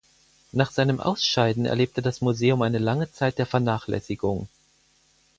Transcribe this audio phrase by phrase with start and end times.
[0.51, 4.47] Nach seinem Ausscheiden erlebte das Museum eine lange Zeit der Vernachlässigung.